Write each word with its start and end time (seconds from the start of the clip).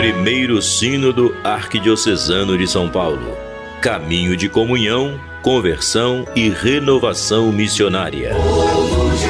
Primeiro 0.00 0.62
Sínodo 0.62 1.36
Arquidiocesano 1.44 2.56
de 2.56 2.66
São 2.66 2.88
Paulo. 2.88 3.36
Caminho 3.82 4.34
de 4.34 4.48
comunhão, 4.48 5.20
conversão 5.42 6.26
e 6.34 6.48
renovação 6.48 7.52
missionária. 7.52 8.34
Povo 8.34 9.10
de 9.10 9.26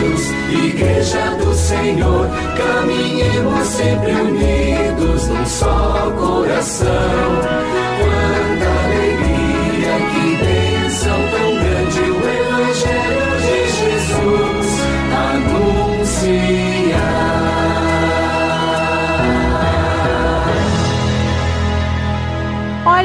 Deus, 0.00 0.64
Igreja 0.64 1.36
do 1.36 1.54
Senhor, 1.54 2.28
caminhemos 2.56 3.68
sempre 3.68 4.10
unidos 4.10 5.28
num 5.28 5.46
só 5.46 6.10
coração. 6.18 7.19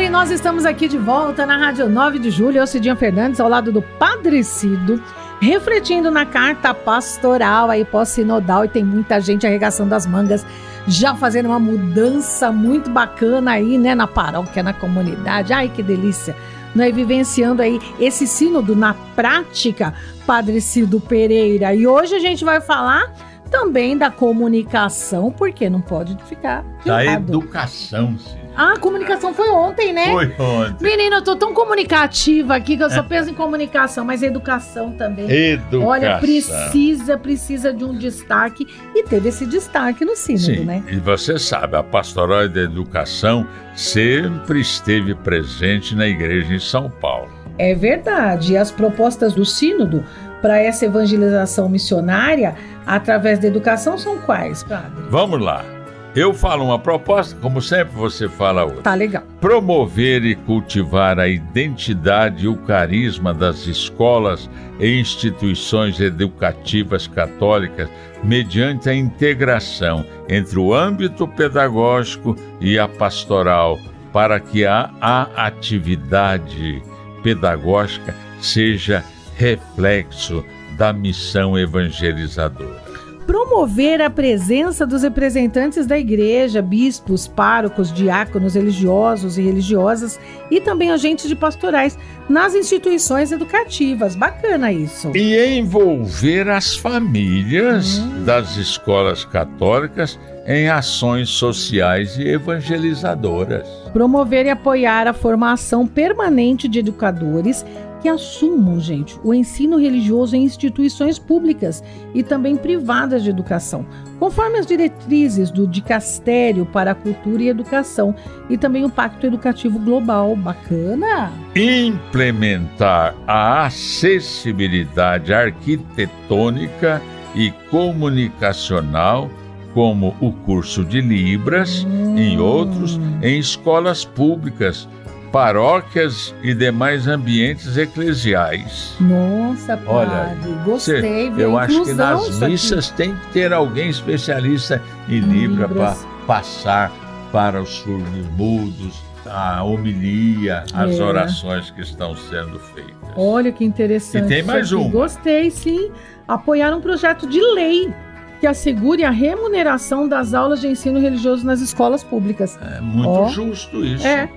E 0.03 0.09
nós 0.09 0.29
estamos 0.29 0.65
aqui 0.65 0.89
de 0.89 0.97
volta 0.97 1.45
na 1.45 1.55
Rádio 1.55 1.87
9 1.87 2.19
de 2.19 2.29
Julho. 2.29 2.57
Eu, 2.57 2.67
Cidinha 2.67 2.97
Fernandes, 2.97 3.39
ao 3.39 3.47
lado 3.47 3.71
do 3.71 3.81
Padre 3.81 4.43
Cido, 4.43 5.01
refletindo 5.39 6.11
na 6.11 6.25
carta 6.25 6.73
pastoral 6.73 7.69
aí 7.69 7.85
pós-sinodal. 7.85 8.65
E 8.65 8.67
tem 8.67 8.83
muita 8.83 9.21
gente 9.21 9.47
arregaçando 9.47 9.95
as 9.95 10.05
mangas, 10.05 10.45
já 10.85 11.15
fazendo 11.15 11.45
uma 11.45 11.59
mudança 11.59 12.51
muito 12.51 12.89
bacana 12.89 13.51
aí, 13.51 13.77
né, 13.77 13.95
na 13.95 14.05
paróquia, 14.05 14.61
na 14.61 14.73
comunidade. 14.73 15.53
Ai, 15.53 15.69
que 15.69 15.81
delícia! 15.81 16.35
Né, 16.75 16.91
vivenciando 16.91 17.61
aí 17.61 17.79
esse 17.97 18.27
sínodo 18.27 18.75
na 18.75 18.93
prática, 19.15 19.93
Padre 20.27 20.59
Cido 20.59 20.99
Pereira. 20.99 21.73
E 21.73 21.87
hoje 21.87 22.15
a 22.15 22.19
gente 22.19 22.43
vai 22.43 22.59
falar 22.59 23.13
também 23.49 23.97
da 23.97 24.11
comunicação, 24.11 25.31
porque 25.31 25.69
não 25.69 25.79
pode 25.79 26.17
ficar. 26.25 26.65
Da 26.85 26.97
lado. 26.97 27.09
educação, 27.09 28.17
sim. 28.17 28.44
Ah, 28.55 28.73
a 28.73 28.79
comunicação 28.79 29.33
foi 29.33 29.49
ontem, 29.49 29.91
né? 29.91 30.11
Foi 30.11 30.33
ontem. 30.39 30.83
Menina, 30.83 31.17
eu 31.17 31.21
tô 31.21 31.35
tão 31.35 31.53
comunicativa 31.53 32.55
aqui 32.55 32.77
que 32.77 32.83
eu 32.83 32.89
só 32.89 33.03
penso 33.03 33.29
em 33.29 33.33
comunicação, 33.33 34.05
mas 34.05 34.23
educação 34.23 34.91
também. 34.91 35.29
Educação. 35.29 35.87
Olha, 35.87 36.17
precisa, 36.19 37.17
precisa 37.17 37.73
de 37.73 37.83
um 37.83 37.93
destaque. 37.93 38.67
E 38.95 39.03
teve 39.03 39.29
esse 39.29 39.45
destaque 39.45 40.05
no 40.05 40.15
Sínodo, 40.15 40.45
Sim, 40.45 40.65
né? 40.65 40.83
E 40.87 40.97
você 40.97 41.37
sabe, 41.37 41.75
a 41.75 41.83
pastoral 41.83 42.47
da 42.47 42.61
educação 42.61 43.45
sempre 43.75 44.61
esteve 44.61 45.13
presente 45.15 45.95
na 45.95 46.07
igreja 46.07 46.53
em 46.53 46.59
São 46.59 46.89
Paulo. 46.89 47.29
É 47.57 47.73
verdade. 47.73 48.53
E 48.53 48.57
as 48.57 48.71
propostas 48.71 49.33
do 49.33 49.45
Sínodo 49.45 50.03
para 50.41 50.59
essa 50.59 50.85
evangelização 50.85 51.67
missionária 51.67 52.55
através 52.85 53.39
da 53.39 53.47
educação 53.47 53.97
são 53.97 54.17
quais, 54.19 54.63
padre? 54.63 55.03
Vamos 55.09 55.41
lá. 55.41 55.74
Eu 56.15 56.33
falo 56.33 56.63
uma 56.63 56.79
proposta, 56.79 57.35
como 57.41 57.61
sempre 57.61 57.93
você 57.93 58.29
fala 58.29 58.63
outra. 58.63 58.83
Tá 58.83 58.95
legal. 58.95 59.23
Promover 59.41 60.23
e 60.23 60.33
cultivar 60.33 61.19
a 61.19 61.27
identidade 61.27 62.45
e 62.45 62.47
o 62.47 62.55
carisma 62.55 63.33
das 63.33 63.67
escolas 63.67 64.49
e 64.79 64.97
instituições 64.97 65.99
educativas 65.99 67.05
católicas 67.05 67.89
mediante 68.23 68.89
a 68.89 68.95
integração 68.95 70.05
entre 70.29 70.57
o 70.57 70.73
âmbito 70.73 71.27
pedagógico 71.27 72.33
e 72.61 72.79
a 72.79 72.87
pastoral, 72.87 73.77
para 74.13 74.39
que 74.39 74.65
a, 74.65 74.89
a 75.01 75.47
atividade 75.47 76.81
pedagógica 77.21 78.15
seja 78.39 79.03
reflexo 79.35 80.45
da 80.77 80.93
missão 80.93 81.59
evangelizadora 81.59 82.84
promover 83.25 84.01
a 84.01 84.09
presença 84.09 84.85
dos 84.85 85.03
representantes 85.03 85.85
da 85.85 85.97
igreja, 85.97 86.61
bispos, 86.61 87.27
párocos, 87.27 87.91
diáconos, 87.91 88.55
religiosos 88.55 89.37
e 89.37 89.41
religiosas 89.41 90.19
e 90.49 90.61
também 90.61 90.91
agentes 90.91 91.27
de 91.27 91.35
pastorais 91.35 91.97
nas 92.29 92.55
instituições 92.55 93.31
educativas. 93.31 94.15
Bacana 94.15 94.71
isso. 94.71 95.11
E 95.15 95.35
envolver 95.57 96.49
as 96.49 96.75
famílias 96.75 97.99
hum. 97.99 98.23
das 98.23 98.57
escolas 98.57 99.25
católicas 99.25 100.19
em 100.47 100.69
ações 100.69 101.29
sociais 101.29 102.17
e 102.17 102.27
evangelizadoras. 102.27 103.67
Promover 103.91 104.45
e 104.45 104.49
apoiar 104.49 105.07
a 105.07 105.13
formação 105.13 105.87
permanente 105.87 106.67
de 106.67 106.79
educadores 106.79 107.65
que 108.05 108.09
assumam, 108.09 108.79
gente, 108.79 109.19
o 109.23 109.33
ensino 109.33 109.79
religioso 109.79 110.35
em 110.35 110.43
instituições 110.43 111.17
públicas 111.17 111.83
e 112.13 112.21
também 112.21 112.55
privadas 112.55 113.23
de 113.23 113.31
educação, 113.31 113.83
conforme 114.19 114.59
as 114.59 114.67
diretrizes 114.67 115.49
do 115.49 115.67
Dicastério 115.67 116.67
para 116.67 116.91
a 116.91 116.95
Cultura 116.95 117.41
e 117.41 117.47
Educação 117.47 118.13
e 118.47 118.59
também 118.59 118.85
o 118.85 118.91
Pacto 118.91 119.25
Educativo 119.25 119.79
Global. 119.79 120.35
Bacana! 120.35 121.31
Implementar 121.55 123.15
a 123.25 123.65
acessibilidade 123.65 125.33
arquitetônica 125.33 127.01
e 127.33 127.49
comunicacional 127.71 129.31
como 129.73 130.15
o 130.21 130.31
curso 130.31 130.85
de 130.85 131.01
Libras 131.01 131.83
hum. 131.83 132.15
e 132.15 132.37
outros 132.37 132.99
em 133.23 133.39
escolas 133.39 134.05
públicas 134.05 134.87
paróquias 135.35 136.33
e 136.41 136.53
demais 136.53 137.07
ambientes 137.07 137.75
eclesiais. 137.75 138.95
Nossa, 139.01 139.75
padre, 139.75 139.89
Olha, 139.89 140.37
gostei. 140.63 141.01
Cê, 141.01 141.33
eu 141.37 141.57
acho 141.57 141.83
que 141.83 141.93
nas 141.93 142.39
missas 142.39 142.87
aqui. 142.87 142.95
tem 142.95 143.13
que 143.13 143.27
ter 143.33 143.51
alguém 143.51 143.89
especialista 143.89 144.81
em 145.09 145.19
Libra 145.19 145.67
para 145.67 145.93
passar 146.25 146.89
para 147.33 147.61
os 147.61 147.67
surdos 147.69 148.25
mudos 148.37 149.03
a 149.25 149.61
homilia, 149.61 150.63
as 150.73 150.97
é. 150.97 151.03
orações 151.03 151.69
que 151.69 151.81
estão 151.81 152.15
sendo 152.15 152.57
feitas. 152.57 152.95
Olha 153.17 153.51
que 153.51 153.65
interessante. 153.65 154.23
E 154.23 154.27
tem 154.29 154.41
mais 154.41 154.71
um. 154.71 154.89
Gostei, 154.89 155.51
sim. 155.51 155.91
Apoiar 156.25 156.73
um 156.73 156.79
projeto 156.79 157.27
de 157.27 157.41
lei 157.41 157.93
que 158.39 158.47
assegure 158.47 159.03
a 159.03 159.09
remuneração 159.09 160.07
das 160.07 160.33
aulas 160.33 160.61
de 160.61 160.69
ensino 160.69 160.97
religioso 160.97 161.45
nas 161.45 161.59
escolas 161.59 162.05
públicas. 162.05 162.57
É 162.61 162.79
muito 162.79 163.09
oh. 163.09 163.27
justo 163.27 163.83
isso. 163.83 164.07
É 164.07 164.29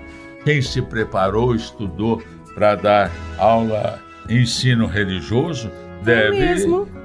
quem 0.44 0.62
se 0.62 0.80
preparou, 0.82 1.54
estudou 1.54 2.22
para 2.54 2.74
dar 2.74 3.10
aula, 3.38 3.98
ensino 4.28 4.86
religioso, 4.86 5.70
deve, 6.02 6.38
é 6.38 6.56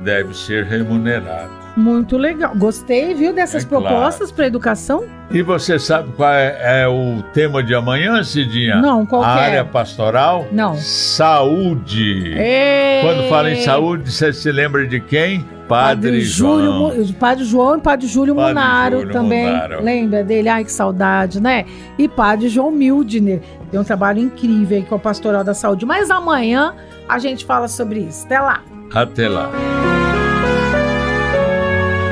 deve 0.01 0.33
ser 0.35 0.65
remunerado. 0.65 1.63
Muito 1.75 2.17
legal. 2.17 2.53
Gostei, 2.55 3.13
viu, 3.15 3.33
dessas 3.33 3.63
é 3.63 3.67
propostas 3.67 4.17
claro. 4.17 4.33
para 4.35 4.47
educação? 4.47 5.05
E 5.31 5.41
você 5.41 5.79
sabe 5.79 6.11
qual 6.15 6.31
é, 6.31 6.81
é, 6.83 6.87
o 6.87 7.23
tema 7.33 7.63
de 7.63 7.73
amanhã, 7.73 8.23
Cidinha? 8.23 8.75
Não, 8.75 9.05
qual 9.05 9.23
A 9.23 9.41
é? 9.41 9.45
área 9.45 9.65
pastoral? 9.65 10.47
Não. 10.51 10.75
Saúde. 10.75 12.35
Ei. 12.37 13.01
Quando 13.01 13.27
fala 13.27 13.49
em 13.49 13.61
saúde, 13.61 14.11
você 14.11 14.31
se 14.31 14.51
lembra 14.51 14.85
de 14.85 14.99
quem? 14.99 15.43
Padre, 15.67 16.09
Padre 16.09 16.21
João. 16.21 16.91
Júlio, 16.91 17.13
Padre 17.13 17.43
João 17.45 17.77
e 17.77 17.81
Padre 17.81 18.07
Júlio 18.07 18.35
Padre 18.35 18.53
Munaro 18.53 18.99
Júlio 18.99 19.13
também. 19.13 19.45
Munaro. 19.45 19.83
Lembra 19.83 20.23
dele? 20.23 20.49
Ai, 20.49 20.63
que 20.63 20.71
saudade, 20.71 21.41
né? 21.41 21.65
E 21.97 22.07
Padre 22.07 22.49
João 22.49 22.71
Mildner. 22.71 23.41
Tem 23.71 23.79
um 23.79 23.83
trabalho 23.83 24.19
incrível 24.19 24.77
aí 24.77 24.83
com 24.83 24.95
a 24.95 24.99
Pastoral 24.99 25.43
da 25.43 25.53
Saúde. 25.53 25.85
Mas 25.85 26.11
amanhã 26.11 26.75
a 27.07 27.17
gente 27.17 27.45
fala 27.45 27.67
sobre 27.67 28.01
isso. 28.01 28.25
Até 28.25 28.39
lá. 28.39 28.63
Até 28.93 29.27
lá. 29.27 29.49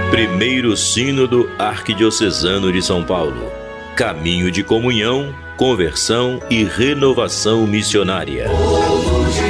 Primeiro 0.10 0.76
Sínodo 0.76 1.50
Arquidiocesano 1.58 2.72
de 2.72 2.82
São 2.82 3.04
Paulo. 3.04 3.52
Caminho 3.96 4.52
de 4.52 4.64
comunhão, 4.64 5.34
conversão 5.58 6.40
e 6.50 6.64
renovação 6.64 7.68
missionária. 7.68 8.50
Povo 8.50 9.01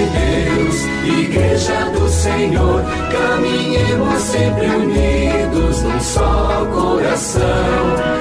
de 0.01 0.07
Deus, 0.07 0.75
Igreja 1.19 1.85
do 1.91 2.09
Senhor, 2.09 2.81
caminhemos 3.11 4.21
sempre 4.21 4.67
unidos 4.67 5.83
num 5.83 5.99
só 5.99 6.65
coração. 6.73 8.20